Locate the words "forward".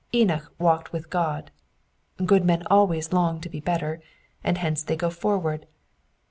5.11-5.67